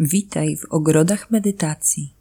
Witaj 0.00 0.56
w 0.56 0.72
ogrodach 0.72 1.30
medytacji. 1.30 2.12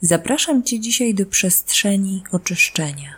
Zapraszam 0.00 0.62
Cię 0.62 0.80
dzisiaj 0.80 1.14
do 1.14 1.26
przestrzeni 1.26 2.22
oczyszczenia, 2.32 3.14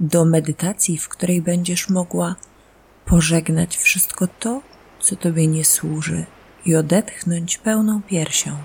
do 0.00 0.24
medytacji, 0.24 0.98
w 0.98 1.08
której 1.08 1.42
będziesz 1.42 1.88
mogła 1.88 2.36
pożegnać 3.04 3.76
wszystko 3.76 4.26
to, 4.26 4.62
co 5.00 5.16
Tobie 5.16 5.46
nie 5.46 5.64
służy 5.64 6.26
i 6.66 6.74
odetchnąć 6.74 7.58
pełną 7.58 8.02
piersią. 8.02 8.56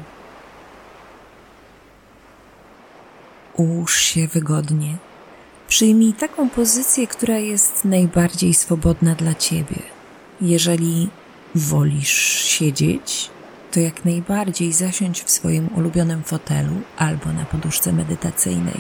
Ułóż 3.54 3.98
się 3.98 4.28
wygodnie. 4.28 4.98
Przyjmij 5.68 6.14
taką 6.14 6.50
pozycję, 6.50 7.08
która 7.08 7.38
jest 7.38 7.86
najbardziej 7.86 8.54
swobodna 8.54 9.16
dla 9.16 9.34
Ciebie. 9.34 9.82
Jeżeli 10.42 11.10
wolisz 11.56 12.44
siedzieć, 12.44 13.30
to 13.72 13.80
jak 13.80 14.06
najbardziej 14.06 14.74
zasiądź 14.74 15.24
w 15.24 15.32
swoim 15.32 15.70
ulubionym 15.76 16.24
fotelu 16.24 16.76
albo 16.98 17.34
na 17.34 17.46
poduszce 17.46 17.94
medytacyjnej. 17.94 18.80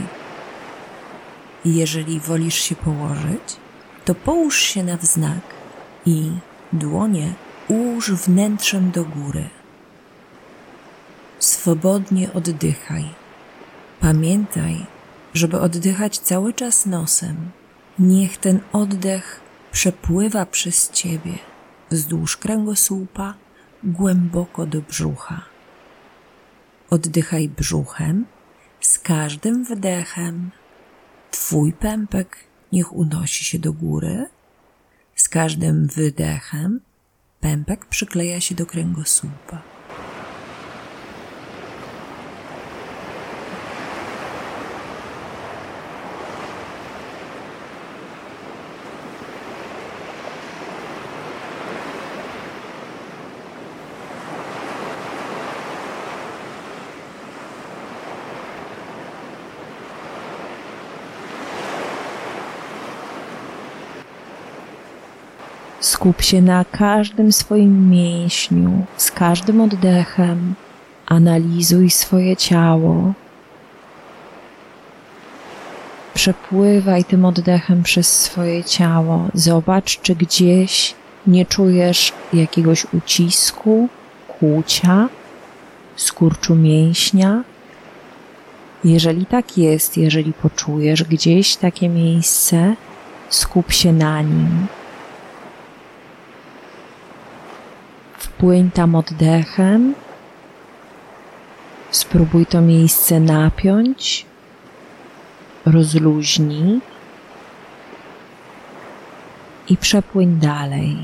Jeżeli 1.65 2.19
wolisz 2.19 2.55
się 2.55 2.75
położyć, 2.75 3.57
to 4.05 4.15
połóż 4.15 4.57
się 4.59 4.83
na 4.83 4.97
wznak 4.97 5.41
i 6.05 6.31
dłonie 6.73 7.33
ułóż 7.67 8.11
wnętrzem 8.11 8.91
do 8.91 9.05
góry. 9.05 9.49
Swobodnie 11.39 12.33
oddychaj. 12.33 13.05
Pamiętaj, 13.99 14.85
żeby 15.33 15.59
oddychać 15.59 16.17
cały 16.17 16.53
czas 16.53 16.85
nosem. 16.85 17.51
Niech 17.99 18.37
ten 18.37 18.59
oddech 18.73 19.41
przepływa 19.71 20.45
przez 20.45 20.91
ciebie 20.91 21.33
wzdłuż 21.91 22.37
kręgosłupa 22.37 23.33
głęboko 23.83 24.65
do 24.65 24.81
brzucha. 24.81 25.41
Oddychaj 26.89 27.49
brzuchem, 27.49 28.25
z 28.79 28.99
każdym 28.99 29.65
wdechem 29.65 30.51
Twój 31.31 31.73
pępek 31.73 32.37
niech 32.71 32.93
unosi 32.93 33.45
się 33.45 33.59
do 33.59 33.73
góry, 33.73 34.25
z 35.15 35.29
każdym 35.29 35.87
wydechem 35.87 36.81
pępek 37.39 37.85
przykleja 37.85 38.39
się 38.39 38.55
do 38.55 38.65
kręgosłupa. 38.65 39.78
Skup 65.99 66.21
się 66.21 66.41
na 66.41 66.65
każdym 66.65 67.31
swoim 67.31 67.89
mięśniu, 67.89 68.85
z 68.97 69.11
każdym 69.11 69.61
oddechem. 69.61 70.55
Analizuj 71.05 71.89
swoje 71.89 72.37
ciało. 72.37 73.13
Przepływaj 76.13 77.03
tym 77.03 77.25
oddechem 77.25 77.83
przez 77.83 78.19
swoje 78.19 78.63
ciało. 78.63 79.27
Zobacz, 79.33 80.01
czy 80.01 80.15
gdzieś 80.15 80.95
nie 81.27 81.45
czujesz 81.45 82.13
jakiegoś 82.33 82.85
ucisku, 82.93 83.89
kłucia, 84.27 85.09
skurczu 85.95 86.55
mięśnia. 86.55 87.43
Jeżeli 88.83 89.25
tak 89.25 89.57
jest, 89.57 89.97
jeżeli 89.97 90.33
poczujesz 90.33 91.03
gdzieś 91.03 91.55
takie 91.55 91.89
miejsce, 91.89 92.75
skup 93.29 93.71
się 93.73 93.93
na 93.93 94.21
nim. 94.21 94.67
Wpłyń 98.39 98.71
tam 98.71 98.95
oddechem. 98.95 99.95
Spróbuj 101.91 102.45
to 102.45 102.61
miejsce 102.61 103.19
napiąć. 103.19 104.25
Rozluźnij. 105.65 106.79
I 109.69 109.77
przepłyń 109.77 110.35
dalej. 110.35 110.97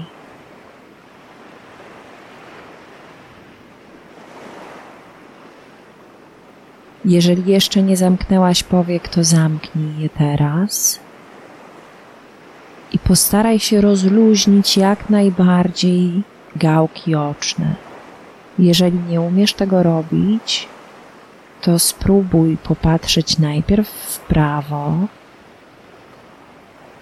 Jeżeli 7.06 7.52
jeszcze 7.52 7.84
nie 7.84 7.98
zamknęłaś 7.98 8.64
powiek, 8.64 9.08
to 9.08 9.24
zamknij 9.24 9.98
je 9.98 10.10
teraz 10.10 11.00
i 12.92 13.00
postaraj 13.00 13.60
się 13.60 13.82
rozluźnić 13.82 14.78
jak 14.78 15.10
najbardziej 15.10 16.24
gałki 16.56 17.16
oczne. 17.16 17.76
Jeżeli 18.60 19.00
nie 19.00 19.22
umiesz 19.22 19.54
tego 19.54 19.84
robić, 19.84 20.68
to 21.62 21.80
spróbuj 21.80 22.58
popatrzeć 22.58 23.38
najpierw 23.38 23.90
w 23.90 24.20
prawo, 24.20 24.94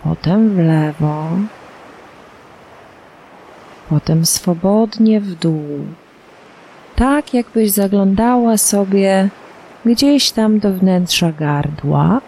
potem 0.03 0.49
w 0.49 0.57
lewo, 0.57 1.27
potem 3.89 4.25
swobodnie 4.25 5.21
w 5.21 5.35
dół. 5.35 5.85
Tak, 6.95 7.33
jakbyś 7.33 7.71
zaglądała 7.71 8.57
sobie 8.57 9.29
gdzieś 9.85 10.31
tam 10.31 10.59
do 10.59 10.73
wnętrza 10.73 11.31
gardła 11.31 12.21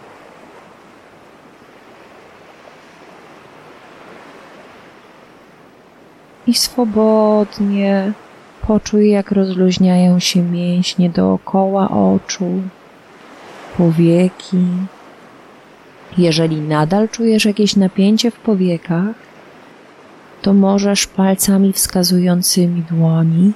i 6.48 6.54
swobodnie 6.54 8.12
poczuj, 8.68 9.10
jak 9.10 9.32
rozluźniają 9.32 10.20
się 10.20 10.42
mięśnie 10.42 11.10
dookoła 11.10 11.90
oczu, 11.90 12.62
powieki. 13.78 14.66
Jeżeli 16.18 16.62
nadal 16.62 17.10
czujesz 17.10 17.46
jakieś 17.46 17.76
napięcie 17.76 18.32
w 18.32 18.36
powiekach, 18.36 19.16
to 20.42 20.54
możesz 20.54 21.08
palcami 21.08 21.74
wskazującymi 21.74 22.82
dłoni 22.82 23.54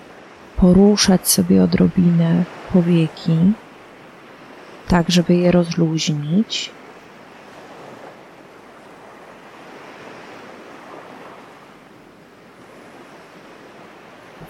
poruszać 0.57 1.27
sobie 1.27 1.63
odrobinę 1.63 2.43
powieki, 2.73 3.37
tak 4.87 5.09
żeby 5.09 5.35
je 5.35 5.51
rozluźnić. 5.51 6.71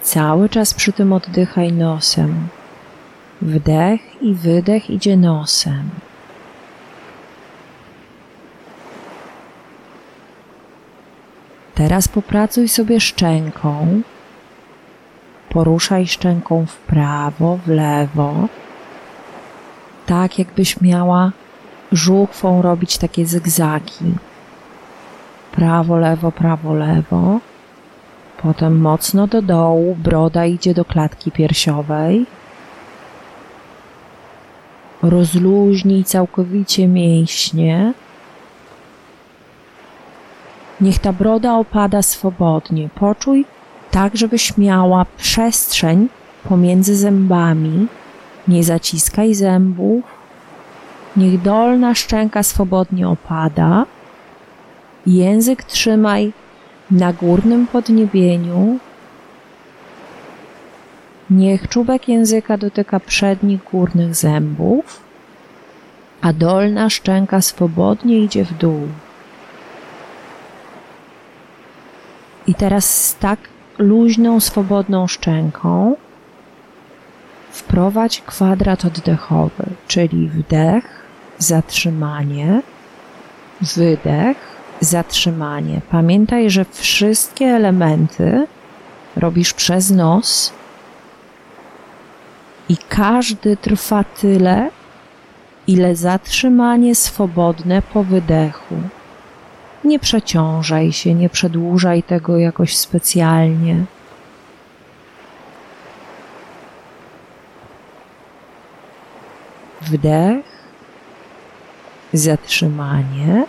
Cały 0.02 0.48
czas 0.48 0.74
przy 0.74 0.92
tym 0.92 1.12
oddychaj 1.12 1.72
nosem. 1.72 2.48
Wdech 3.42 4.22
i 4.22 4.34
wydech 4.34 4.90
idzie 4.90 5.16
nosem. 5.16 5.90
Teraz 11.74 12.08
popracuj 12.08 12.68
sobie 12.68 13.00
szczęką. 13.00 14.02
Poruszaj 15.48 16.06
szczęką 16.06 16.66
w 16.66 16.76
prawo, 16.76 17.58
w 17.66 17.68
lewo. 17.68 18.34
Tak 20.06 20.38
jakbyś 20.38 20.80
miała 20.80 21.32
żuchwą 21.92 22.62
robić 22.62 22.98
takie 22.98 23.26
zygzaki. 23.26 24.04
Prawo, 25.52 25.96
lewo, 25.96 26.32
prawo, 26.32 26.74
lewo. 26.74 27.40
Potem 28.42 28.80
mocno 28.80 29.26
do 29.26 29.42
dołu, 29.42 29.96
broda 29.98 30.46
idzie 30.46 30.74
do 30.74 30.84
klatki 30.84 31.30
piersiowej. 31.30 32.26
Rozluźnij 35.02 36.04
całkowicie 36.04 36.88
mięśnie. 36.88 37.92
Niech 40.80 40.98
ta 40.98 41.12
broda 41.12 41.54
opada 41.54 42.02
swobodnie. 42.02 42.88
Poczuj 42.94 43.44
tak, 43.90 44.16
żebyś 44.16 44.56
miała 44.58 45.06
przestrzeń 45.16 46.08
pomiędzy 46.48 46.96
zębami. 46.96 47.86
Nie 48.48 48.64
zaciskaj 48.64 49.34
zębów. 49.34 50.04
Niech 51.16 51.42
dolna 51.42 51.94
szczęka 51.94 52.42
swobodnie 52.42 53.08
opada. 53.08 53.86
Język 55.06 55.64
trzymaj 55.64 56.32
na 56.90 57.12
górnym 57.12 57.66
podniebieniu 57.66 58.78
niech 61.30 61.68
czubek 61.68 62.08
języka 62.08 62.56
dotyka 62.58 63.00
przednich 63.00 63.64
górnych 63.72 64.14
zębów, 64.14 65.00
a 66.20 66.32
dolna 66.32 66.90
szczęka 66.90 67.40
swobodnie 67.40 68.18
idzie 68.18 68.44
w 68.44 68.52
dół. 68.52 68.88
I 72.46 72.54
teraz 72.54 73.06
z 73.06 73.16
tak 73.16 73.38
luźną, 73.78 74.40
swobodną 74.40 75.06
szczęką 75.06 75.96
wprowadź 77.50 78.20
kwadrat 78.20 78.84
oddechowy, 78.84 79.64
czyli 79.88 80.28
wdech, 80.28 81.02
zatrzymanie, 81.38 82.62
wydech, 83.60 84.49
zatrzymanie. 84.80 85.80
Pamiętaj, 85.90 86.50
że 86.50 86.64
wszystkie 86.72 87.44
elementy 87.46 88.46
robisz 89.16 89.52
przez 89.52 89.90
nos 89.90 90.52
i 92.68 92.76
każdy 92.88 93.56
trwa 93.56 94.04
tyle, 94.04 94.70
ile 95.66 95.96
zatrzymanie 95.96 96.94
swobodne 96.94 97.82
po 97.82 98.04
wydechu. 98.04 98.74
Nie 99.84 99.98
przeciążaj 99.98 100.92
się, 100.92 101.14
nie 101.14 101.28
przedłużaj 101.28 102.02
tego 102.02 102.38
jakoś 102.38 102.76
specjalnie. 102.76 103.84
Wdech, 109.82 110.44
zatrzymanie, 112.12 113.44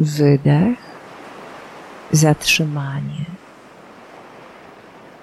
wydech, 0.00 0.78
zatrzymanie. 2.12 3.24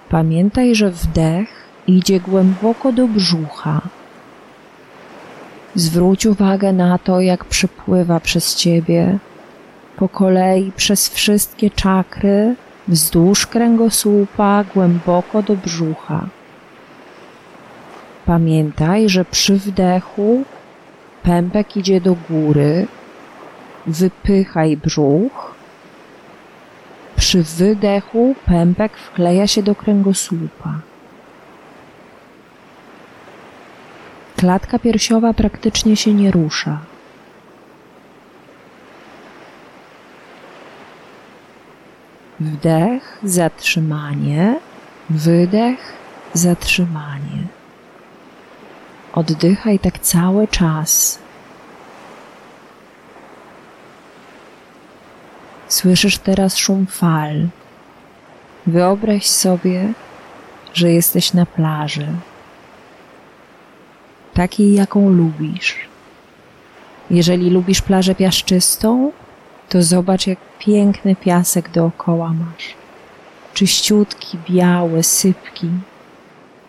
Pamiętaj, 0.09 0.75
że 0.75 0.91
wdech 0.91 1.67
idzie 1.87 2.19
głęboko 2.19 2.91
do 2.91 3.07
brzucha. 3.07 3.81
Zwróć 5.75 6.25
uwagę 6.25 6.73
na 6.73 6.97
to, 6.97 7.21
jak 7.21 7.45
przepływa 7.45 8.19
przez 8.19 8.55
ciebie 8.55 9.19
po 9.95 10.09
kolei 10.09 10.71
przez 10.71 11.09
wszystkie 11.09 11.69
czakry, 11.69 12.55
wzdłuż 12.87 13.47
kręgosłupa, 13.47 14.63
głęboko 14.73 15.43
do 15.43 15.55
brzucha. 15.55 16.27
Pamiętaj, 18.25 19.09
że 19.09 19.25
przy 19.25 19.55
wdechu 19.57 20.43
pępek 21.23 21.77
idzie 21.77 22.01
do 22.01 22.15
góry, 22.29 22.87
wypychaj 23.87 24.77
brzuch. 24.77 25.53
Przy 27.15 27.43
wydechu 27.43 28.35
pępek 28.45 28.97
wkleja 28.97 29.47
się 29.47 29.63
do 29.63 29.75
kręgosłupa. 29.75 30.79
Klatka 34.37 34.79
piersiowa 34.79 35.33
praktycznie 35.33 35.95
się 35.95 36.13
nie 36.13 36.31
rusza. 36.31 36.79
Wdech, 42.39 43.19
zatrzymanie, 43.23 44.59
wydech, 45.09 45.93
zatrzymanie. 46.33 47.47
Oddychaj 49.13 49.79
tak 49.79 49.99
cały 49.99 50.47
czas. 50.47 51.22
Słyszysz 55.73 56.17
teraz 56.17 56.57
szum 56.57 56.85
fal. 56.87 57.47
Wyobraź 58.67 59.25
sobie, 59.25 59.93
że 60.73 60.91
jesteś 60.91 61.33
na 61.33 61.45
plaży, 61.45 62.07
takiej 64.33 64.73
jaką 64.73 65.09
lubisz. 65.09 65.75
Jeżeli 67.11 67.49
lubisz 67.49 67.81
plażę 67.81 68.15
piaszczystą, 68.15 69.11
to 69.69 69.83
zobacz, 69.83 70.27
jak 70.27 70.39
piękny 70.59 71.15
piasek 71.15 71.69
dookoła 71.69 72.29
masz. 72.29 72.73
Czyściutki, 73.53 74.37
białe, 74.49 75.03
sypki. 75.03 75.67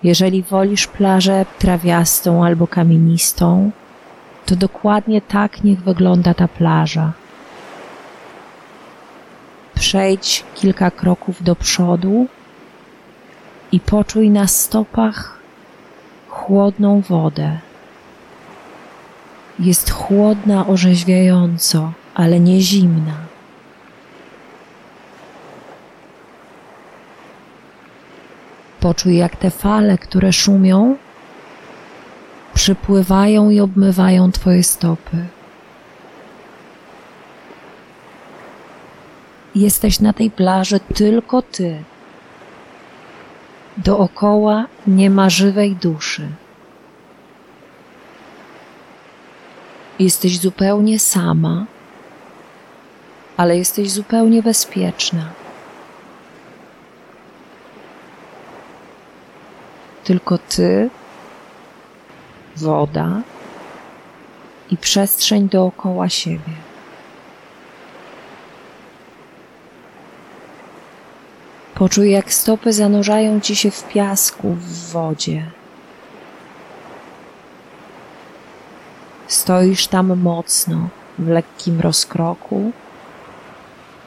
Jeżeli 0.02 0.42
wolisz 0.42 0.86
plażę 0.86 1.46
trawiastą 1.58 2.44
albo 2.44 2.66
kamienistą, 2.66 3.70
to 4.46 4.56
dokładnie 4.56 5.20
tak 5.20 5.64
niech 5.64 5.80
wygląda 5.80 6.34
ta 6.34 6.48
plaża. 6.48 7.12
Przejdź 9.74 10.44
kilka 10.54 10.90
kroków 10.90 11.42
do 11.42 11.56
przodu 11.56 12.26
i 13.72 13.80
poczuj 13.80 14.30
na 14.30 14.46
stopach 14.46 15.38
chłodną 16.28 17.00
wodę. 17.00 17.58
Jest 19.58 19.90
chłodna 19.90 20.66
orzeźwiająco, 20.66 21.92
ale 22.14 22.40
nie 22.40 22.60
zimna. 22.60 23.14
Poczuj, 28.80 29.16
jak 29.16 29.36
te 29.36 29.50
fale, 29.50 29.98
które 29.98 30.32
szumią, 30.32 30.96
przypływają 32.54 33.50
i 33.50 33.60
obmywają 33.60 34.32
Twoje 34.32 34.62
stopy. 34.62 35.26
Jesteś 39.54 40.00
na 40.00 40.12
tej 40.12 40.30
plaży 40.30 40.80
tylko 40.80 41.42
Ty. 41.42 41.84
Dookoła 43.76 44.66
nie 44.86 45.10
ma 45.10 45.30
żywej 45.30 45.76
duszy. 45.76 46.28
Jesteś 49.98 50.38
zupełnie 50.38 50.98
sama, 50.98 51.66
ale 53.36 53.58
jesteś 53.58 53.90
zupełnie 53.90 54.42
bezpieczna. 54.42 55.30
Tylko 60.04 60.38
ty, 60.38 60.90
woda 62.56 63.22
i 64.70 64.76
przestrzeń 64.76 65.48
dookoła 65.48 66.08
siebie. 66.08 66.63
Poczuj, 71.74 72.10
jak 72.10 72.32
stopy 72.32 72.72
zanurzają 72.72 73.40
ci 73.40 73.56
się 73.56 73.70
w 73.70 73.88
piasku 73.88 74.48
w 74.50 74.92
wodzie. 74.92 75.50
Stoisz 79.26 79.86
tam 79.86 80.20
mocno, 80.20 80.88
w 81.18 81.28
lekkim 81.28 81.80
rozkroku, 81.80 82.72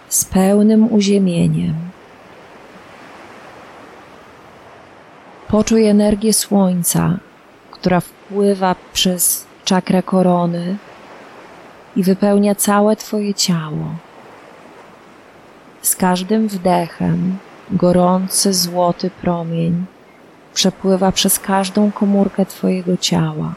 z 0.10 0.26
pełnym 0.26 0.94
uziemieniem. 0.94 1.76
Poczuj 5.48 5.88
energię 5.88 6.34
słońca, 6.34 7.18
która 7.72 8.00
wpływa 8.00 8.76
przez 8.94 9.46
czakrę 9.66 10.04
korony 10.04 10.78
i 11.96 12.04
wypełnia 12.04 12.56
całe 12.56 12.96
Twoje 12.96 13.34
ciało. 13.34 13.96
Z 15.82 15.96
każdym 15.96 16.48
wdechem 16.48 17.38
gorący, 17.72 18.54
złoty 18.54 19.10
promień 19.10 19.86
przepływa 20.54 21.12
przez 21.12 21.40
każdą 21.40 21.92
komórkę 21.92 22.46
Twojego 22.46 22.98
ciała. 22.98 23.54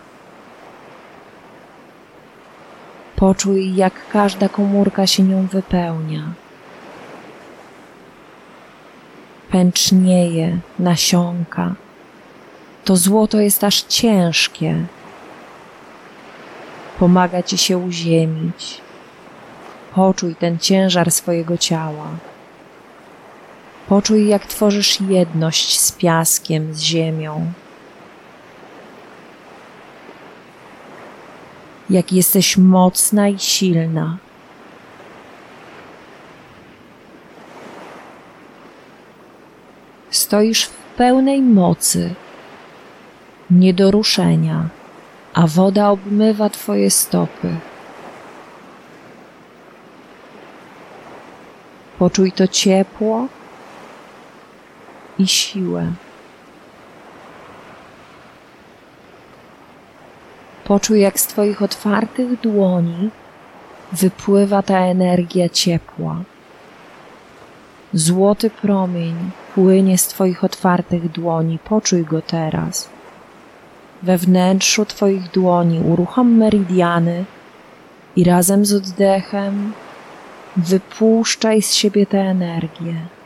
Poczuj, 3.17 3.75
jak 3.75 4.09
każda 4.09 4.49
komórka 4.49 5.07
się 5.07 5.23
nią 5.23 5.47
wypełnia. 5.47 6.23
Pęcznieje, 9.51 10.59
nasiąka. 10.79 11.75
To 12.85 12.97
złoto 12.97 13.41
jest 13.41 13.65
aż 13.65 13.83
ciężkie. 13.83 14.87
Pomaga 16.99 17.43
ci 17.43 17.59
się 17.59 17.79
uziemić. 17.79 18.81
Poczuj 19.95 20.35
ten 20.37 20.59
ciężar 20.59 21.11
swojego 21.11 21.59
ciała. 21.59 22.07
Poczuj, 23.91 24.29
jak 24.29 24.47
tworzysz 24.47 25.01
jedność 25.01 25.81
z 25.81 25.93
piaskiem, 25.93 26.75
z 26.75 26.81
ziemią. 26.81 27.53
Jak 31.91 32.13
jesteś 32.13 32.57
mocna 32.57 33.29
i 33.29 33.39
silna. 33.39 34.19
Stoisz 40.11 40.65
w 40.65 40.75
pełnej 40.97 41.43
mocy, 41.43 42.15
nie 43.51 43.75
do 43.75 43.91
ruszenia, 43.91 44.69
a 45.35 45.47
woda 45.47 45.91
obmywa 45.91 46.51
Twoje 46.51 46.91
stopy. 46.91 47.55
Poczuj 51.99 52.33
to 52.33 52.49
ciepło 52.49 53.29
i 55.21 55.27
siłę. 55.27 55.93
Poczuj, 60.65 61.01
jak 61.01 61.21
z 61.21 61.27
Twoich 61.27 61.63
otwartych 61.63 62.41
dłoni 62.41 63.11
wypływa 63.93 64.63
ta 64.63 64.79
energia 64.79 65.49
ciepła. 65.49 66.17
Złoty 67.93 68.51
promień 68.51 69.15
płynie 69.55 69.99
z 69.99 70.07
Twoich 70.07 70.45
otwartych 70.45 71.13
dłoni. 71.13 71.59
Poczuj 71.65 72.05
go 72.05 72.23
teraz. 72.23 72.89
We 74.03 74.19
wnętrzu 74.19 74.85
Twoich 74.85 75.31
dłoni 75.31 75.81
uruchom 75.81 76.37
meridiany 76.37 77.25
i 78.17 78.25
razem 78.25 78.65
z 78.65 78.73
oddechem 78.73 79.73
wypuszczaj 80.57 81.63
z 81.63 81.73
siebie 81.73 82.07
tę 82.07 82.19
energię. 82.19 83.20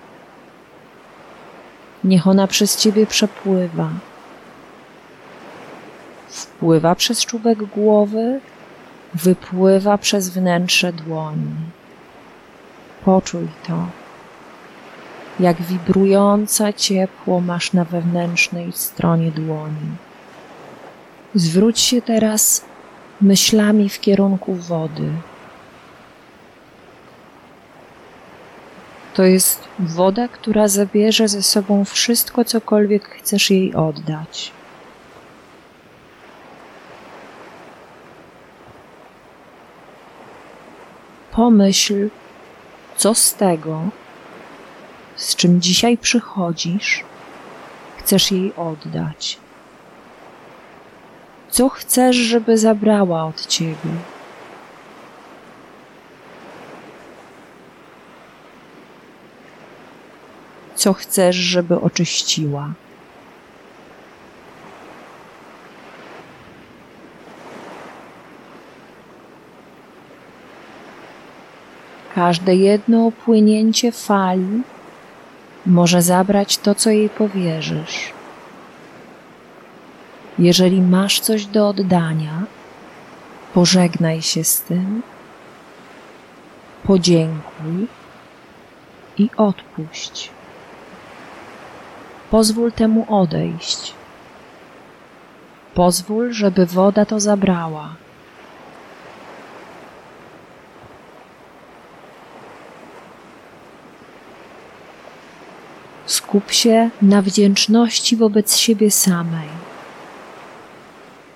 Niech 2.05 2.27
ona 2.27 2.47
przez 2.47 2.77
Ciebie 2.77 3.07
przepływa. 3.07 3.89
Wpływa 6.29 6.95
przez 6.95 7.27
czubek 7.27 7.65
głowy, 7.65 8.41
wypływa 9.15 9.99
przez 9.99 10.29
wnętrze 10.29 10.93
dłoni. 10.93 11.55
Poczuj 13.05 13.49
to, 13.67 13.87
jak 15.41 15.63
wibrujące 15.63 16.75
ciepło 16.75 17.41
masz 17.41 17.73
na 17.73 17.85
wewnętrznej 17.85 18.73
stronie 18.73 19.31
dłoni. 19.31 19.97
Zwróć 21.35 21.81
się 21.81 22.03
teraz 22.03 22.65
myślami 23.21 23.89
w 23.89 24.01
kierunku 24.01 24.55
wody. 24.55 25.11
To 29.15 29.23
jest 29.23 29.69
woda, 29.79 30.29
która 30.29 30.69
zabierze 30.69 31.29
ze 31.29 31.43
sobą 31.43 31.85
wszystko, 31.85 32.45
cokolwiek 32.45 33.09
chcesz 33.09 33.51
jej 33.51 33.75
oddać. 33.75 34.53
Pomyśl, 41.31 42.09
co 42.97 43.15
z 43.15 43.35
tego, 43.35 43.81
z 45.17 45.37
czym 45.37 45.61
dzisiaj 45.61 45.99
przychodzisz, 45.99 47.05
chcesz 47.99 48.31
jej 48.31 48.55
oddać. 48.57 49.39
Co 51.51 51.69
chcesz, 51.69 52.17
żeby 52.17 52.59
zabrała 52.59 53.25
od 53.25 53.47
ciebie? 53.47 54.14
Co 60.85 60.93
chcesz, 60.93 61.37
żeby 61.37 61.81
oczyściła? 61.81 62.73
Każde 72.15 72.55
jedno 72.55 73.07
opłynięcie 73.07 73.93
fali 73.93 74.63
może 75.67 76.03
zabrać 76.03 76.59
to, 76.59 76.75
co 76.75 76.91
jej 76.91 77.09
powierzysz. 77.09 78.13
Jeżeli 80.39 80.83
masz 80.83 81.21
coś 81.21 81.47
do 81.47 81.69
oddania, 81.69 82.43
pożegnaj 83.55 84.23
się 84.23 84.45
z 84.45 84.63
tym, 84.63 85.03
podziękuj 86.83 87.87
i 89.19 89.31
odpuść. 89.37 90.31
Pozwól 92.31 92.73
temu 92.73 93.07
odejść. 93.09 93.95
Pozwól, 95.75 96.33
żeby 96.33 96.67
woda 96.67 97.05
to 97.05 97.21
zabrała. 97.21 97.95
Skup 106.07 106.53
się 106.53 106.91
na 107.03 107.23
wdzięczności 107.23 108.17
wobec 108.17 108.57
siebie 108.57 108.91
samej. 108.91 109.49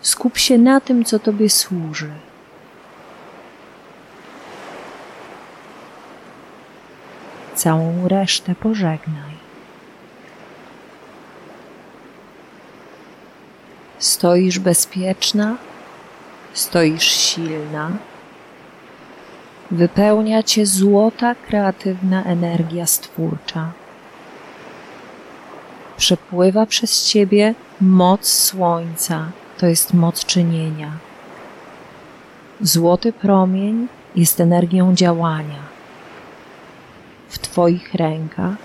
Skup 0.01 0.39
się 0.39 0.59
na 0.59 0.81
tym, 0.81 1.05
co 1.05 1.19
Tobie 1.19 1.51
służy. 1.51 2.11
Całą 7.55 8.09
resztę 8.09 8.55
pożegnaj. 8.55 9.38
Stoisz 13.99 14.59
bezpieczna, 14.59 15.57
stoisz 16.53 17.03
silna. 17.03 17.91
Wypełnia 19.71 20.43
cię 20.43 20.67
złota, 20.67 21.35
kreatywna 21.35 22.25
energia 22.25 22.87
stwórcza. 22.87 23.73
Przepływa 25.97 26.67
przez 26.67 27.07
ciebie 27.07 27.55
moc 27.81 28.29
słońca, 28.29 29.31
to 29.59 29.67
jest 29.67 29.95
moc 29.95 30.25
czynienia. 30.25 30.93
Złoty 32.61 33.13
promień 33.13 33.89
jest 34.17 34.41
energią 34.41 34.95
działania. 34.95 35.63
W 37.29 37.39
Twoich 37.39 37.95
rękach, 37.95 38.57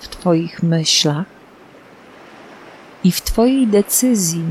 w 0.00 0.08
Twoich 0.08 0.62
myślach 0.62 1.39
i 3.04 3.12
w 3.12 3.20
Twojej 3.20 3.66
decyzji 3.66 4.44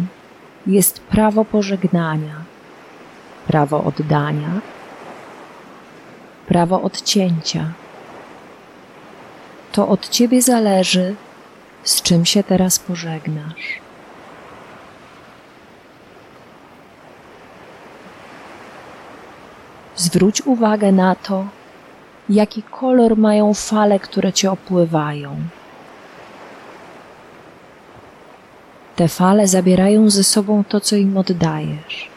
jest 0.67 0.99
prawo 0.99 1.45
pożegnania, 1.45 2.35
prawo 3.47 3.83
oddania, 3.83 4.61
prawo 6.47 6.81
odcięcia. 6.81 7.71
To 9.71 9.87
od 9.87 10.09
Ciebie 10.09 10.41
zależy, 10.41 11.15
z 11.83 12.01
czym 12.01 12.25
się 12.25 12.43
teraz 12.43 12.79
pożegnasz. 12.79 13.79
Zwróć 19.95 20.41
uwagę 20.41 20.91
na 20.91 21.15
to, 21.15 21.45
jaki 22.29 22.63
kolor 22.63 23.17
mają 23.17 23.53
fale, 23.53 23.99
które 23.99 24.33
cię 24.33 24.51
opływają. 24.51 25.35
Te 28.99 29.07
fale 29.07 29.47
zabierają 29.47 30.09
ze 30.09 30.23
sobą 30.23 30.63
to, 30.63 30.81
co 30.81 30.95
im 30.95 31.17
oddajesz. 31.17 32.09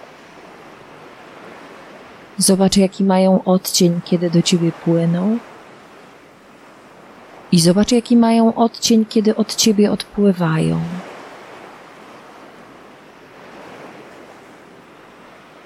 Zobacz, 2.38 2.76
jaki 2.76 3.04
mają 3.04 3.44
odcień, 3.44 4.00
kiedy 4.04 4.30
do 4.30 4.42
ciebie 4.42 4.72
płyną, 4.72 5.38
i 7.52 7.60
zobacz, 7.60 7.92
jaki 7.92 8.16
mają 8.16 8.54
odcień, 8.54 9.06
kiedy 9.06 9.36
od 9.36 9.54
ciebie 9.54 9.90
odpływają. 9.92 10.80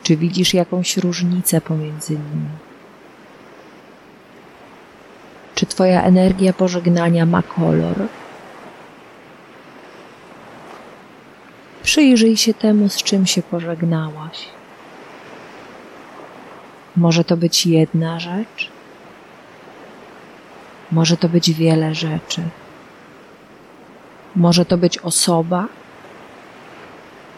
Czy 0.02 0.16
widzisz 0.16 0.54
jakąś 0.54 0.96
różnicę 0.96 1.60
pomiędzy 1.60 2.12
nimi? 2.12 2.48
Czy 5.54 5.66
Twoja 5.66 6.02
energia 6.02 6.52
pożegnania 6.52 7.26
ma 7.26 7.42
kolor? 7.42 7.96
Przyjrzyj 11.96 12.36
się 12.36 12.54
temu, 12.54 12.88
z 12.88 13.02
czym 13.02 13.26
się 13.26 13.42
pożegnałaś. 13.42 14.48
Może 16.96 17.24
to 17.24 17.36
być 17.36 17.66
jedna 17.66 18.20
rzecz, 18.20 18.70
może 20.92 21.16
to 21.16 21.28
być 21.28 21.52
wiele 21.52 21.94
rzeczy. 21.94 22.42
Może 24.34 24.64
to 24.64 24.78
być 24.78 24.98
osoba, 24.98 25.68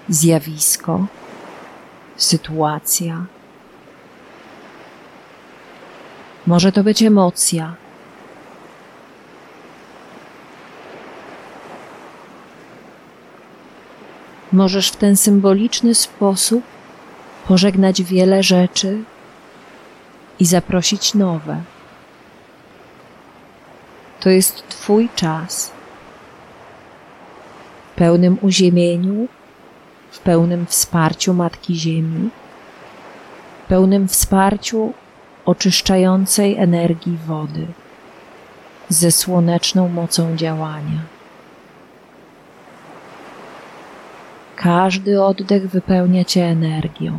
zjawisko, 0.08 1.06
sytuacja. 2.16 3.24
Może 6.46 6.72
to 6.72 6.84
być 6.84 7.02
emocja. 7.02 7.74
Możesz 14.52 14.90
w 14.90 14.96
ten 14.96 15.16
symboliczny 15.16 15.94
sposób 15.94 16.62
pożegnać 17.48 18.02
wiele 18.02 18.42
rzeczy 18.42 18.98
i 20.38 20.46
zaprosić 20.46 21.14
nowe. 21.14 21.62
To 24.20 24.30
jest 24.30 24.68
Twój 24.68 25.08
czas. 25.14 25.72
W 27.92 27.98
pełnym 27.98 28.38
uziemieniu, 28.40 29.28
w 30.10 30.18
pełnym 30.18 30.66
wsparciu 30.66 31.34
Matki 31.34 31.74
Ziemi, 31.74 32.30
w 33.64 33.68
pełnym 33.68 34.08
wsparciu 34.08 34.92
oczyszczającej 35.44 36.56
energii 36.56 37.18
wody 37.26 37.66
ze 38.88 39.10
słoneczną 39.12 39.88
mocą 39.88 40.36
działania. 40.36 41.17
Każdy 44.62 45.22
oddech 45.22 45.70
wypełnia 45.70 46.24
cię 46.24 46.44
energią. 46.44 47.18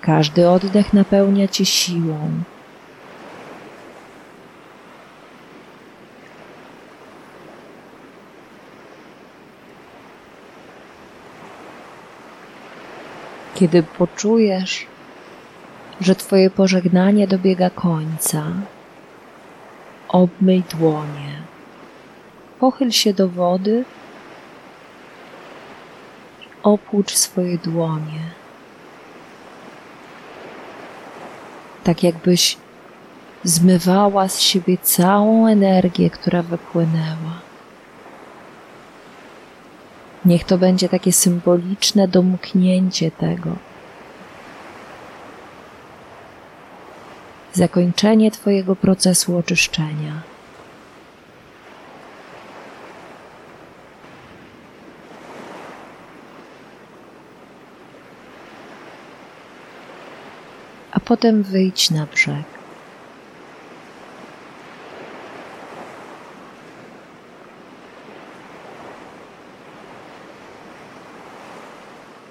Każdy 0.00 0.48
oddech 0.48 0.92
napełnia 0.92 1.48
cię 1.48 1.66
siłą. 1.66 2.30
Kiedy 13.54 13.82
poczujesz, 13.82 14.86
że 16.00 16.14
Twoje 16.14 16.50
pożegnanie 16.50 17.28
dobiega 17.28 17.70
końca, 17.70 18.42
obmyj 20.08 20.62
dłonie, 20.62 21.42
pochyl 22.60 22.90
się 22.90 23.14
do 23.14 23.28
wody 23.28 23.84
opłucz 26.64 27.12
swoje 27.14 27.58
dłonie. 27.58 28.20
Tak 31.84 32.02
jakbyś 32.02 32.56
zmywała 33.44 34.28
z 34.28 34.40
siebie 34.40 34.78
całą 34.78 35.46
energię, 35.46 36.10
która 36.10 36.42
wypłynęła. 36.42 37.40
Niech 40.24 40.44
to 40.44 40.58
będzie 40.58 40.88
takie 40.88 41.12
symboliczne 41.12 42.08
domknięcie 42.08 43.10
tego. 43.10 43.50
Zakończenie 47.52 48.30
Twojego 48.30 48.76
procesu 48.76 49.36
oczyszczenia. 49.36 50.33
Potem 61.04 61.42
wyjdź 61.42 61.90
na 61.90 62.06
brzeg. 62.06 62.44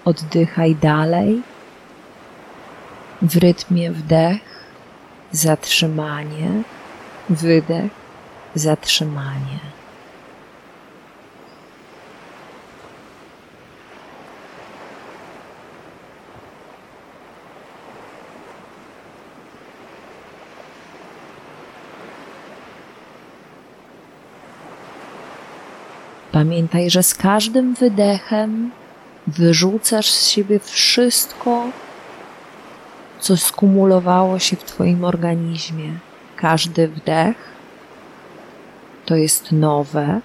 Oddychaj 0.06 0.76
dalej 0.76 1.42
w 3.22 3.38
rytmie 3.38 3.92
wdech, 3.92 4.42
zatrzymanie, 5.32 6.50
wydech, 7.30 7.92
zatrzymanie. 8.56 9.60
Pamiętaj, 26.34 26.90
że 26.90 27.04
z 27.04 27.16
każdym 27.16 27.74
wydechem 27.74 28.72
wyrzucasz 29.28 30.12
z 30.12 30.28
siebie 30.28 30.60
wszystko, 30.60 31.68
co 33.20 33.38
skumulowało 33.38 34.40
się 34.40 34.56
w 34.56 34.64
Twoim 34.64 35.06
organizmie. 35.06 35.94
Każdy 36.36 36.88
wdech 36.88 37.36
to 39.06 39.16
jest 39.16 39.52
nowe, 39.52 40.22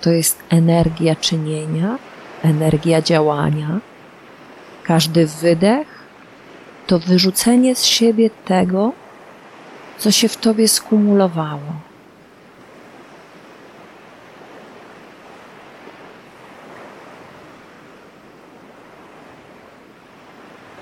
to 0.00 0.10
jest 0.10 0.42
energia 0.48 1.16
czynienia, 1.16 1.98
energia 2.42 3.02
działania. 3.02 3.80
Każdy 4.82 5.26
wydech 5.26 5.88
to 6.86 6.98
wyrzucenie 6.98 7.74
z 7.74 7.84
siebie 7.84 8.30
tego, 8.44 8.92
co 9.98 10.10
się 10.10 10.28
w 10.28 10.36
Tobie 10.36 10.68
skumulowało. 10.68 11.93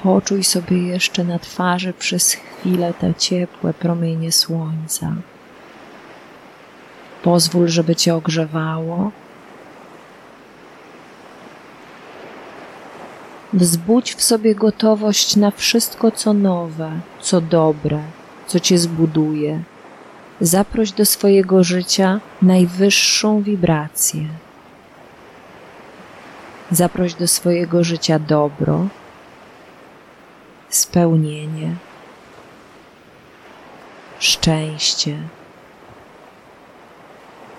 Poczuj 0.02 0.44
sobie 0.44 0.78
jeszcze 0.78 1.24
na 1.24 1.38
twarzy 1.38 1.92
przez 1.92 2.32
chwilę 2.32 2.94
te 2.94 3.14
ciepłe 3.14 3.74
promienie 3.74 4.32
słońca. 4.32 5.14
Pozwól, 7.22 7.68
żeby 7.68 7.96
cię 7.96 8.14
ogrzewało. 8.14 9.10
Wzbudź 13.52 14.14
w 14.14 14.22
sobie 14.22 14.54
gotowość 14.54 15.36
na 15.36 15.50
wszystko, 15.50 16.10
co 16.10 16.32
nowe, 16.32 16.90
co 17.20 17.40
dobre, 17.40 18.00
co 18.46 18.60
cię 18.60 18.78
zbuduje. 18.78 19.62
Zaproś 20.40 20.92
do 20.92 21.06
swojego 21.06 21.64
życia 21.64 22.20
najwyższą 22.42 23.42
wibrację. 23.42 24.24
Zaproś 26.70 27.14
do 27.14 27.28
swojego 27.28 27.84
życia 27.84 28.18
dobro, 28.18 28.88
spełnienie, 30.74 31.74
szczęście. 34.18 35.18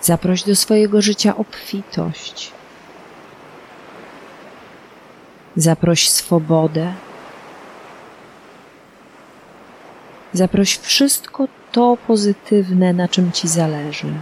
Zaproś 0.02 0.44
do 0.44 0.56
swojego 0.56 1.02
życia 1.02 1.38
obfitość. 1.38 2.52
Zaproś 5.56 6.10
swobodę. 6.10 6.94
Zaproś 10.34 10.78
wszystko 10.78 11.48
to 11.72 11.98
pozytywne, 12.08 12.94
na 12.94 13.08
czym 13.08 13.32
ci 13.32 13.48
zależy. 13.48 14.14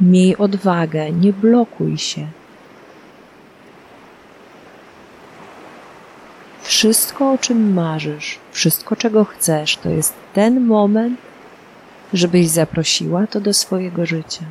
Miej 0.00 0.36
odwagę, 0.36 1.12
nie 1.12 1.32
blokuj 1.32 1.98
się. 1.98 2.26
Wszystko, 6.86 7.32
o 7.32 7.38
czym 7.38 7.72
marzysz, 7.72 8.38
wszystko, 8.52 8.96
czego 8.96 9.24
chcesz, 9.24 9.76
to 9.76 9.90
jest 9.90 10.14
ten 10.34 10.60
moment, 10.60 11.20
żebyś 12.12 12.48
zaprosiła 12.48 13.26
to 13.26 13.40
do 13.40 13.54
swojego 13.54 14.06
życia. 14.06 14.44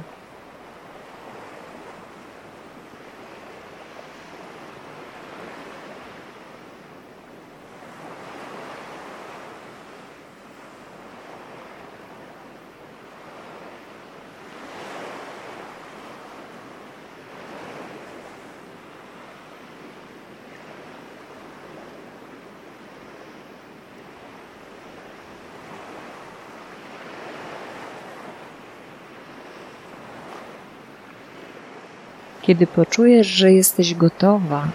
Kiedy 32.45 32.67
poczujesz, 32.67 33.27
że 33.27 33.51
jesteś 33.51 33.95
gotowa, 33.95 34.67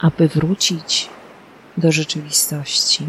aby 0.00 0.28
wrócić 0.28 1.08
do 1.76 1.92
rzeczywistości, 1.92 3.06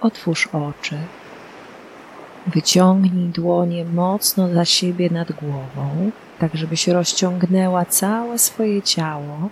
otwórz 0.00 0.46
oczy, 0.46 0.98
wyciągnij 2.46 3.28
dłonie 3.28 3.84
mocno 3.84 4.48
za 4.48 4.64
siebie 4.64 5.10
nad 5.10 5.32
głową, 5.32 6.10
tak 6.38 6.54
żebyś 6.54 6.88
rozciągnęła 6.88 7.84
całe 7.84 8.38
swoje 8.38 8.82
ciało. 8.82 9.48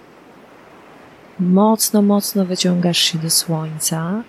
Mocno, 1.40 2.02
mocno 2.02 2.44
wyciągasz 2.44 2.98
się 2.98 3.18
do 3.18 3.30
słońca, 3.30 4.22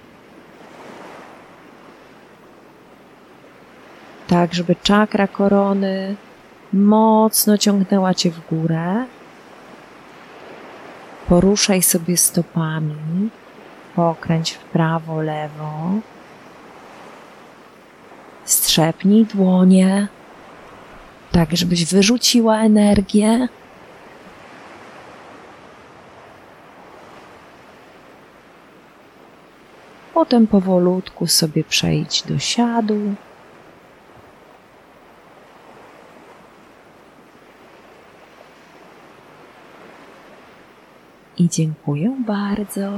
tak 4.27 4.53
żeby 4.53 4.75
czakra 4.75 5.27
korony 5.27 6.15
mocno 6.73 7.57
ciągnęła 7.57 8.13
cię 8.13 8.31
w 8.31 8.47
górę. 8.49 9.05
Poruszaj 11.27 11.81
sobie 11.81 12.17
stopami, 12.17 13.29
pokręć 13.95 14.51
w 14.51 14.59
prawo, 14.59 15.21
lewo. 15.21 15.89
Strzepnij 18.45 19.25
dłonie, 19.25 20.07
tak 21.31 21.57
żebyś 21.57 21.85
wyrzuciła 21.85 22.59
energię. 22.59 23.47
Potem 30.13 30.47
powolutku 30.47 31.27
sobie 31.27 31.63
przejdź 31.63 32.23
do 32.23 32.39
siadu. 32.39 33.15
I 41.39 41.49
dziękuję 41.49 42.15
bardzo. 42.27 42.91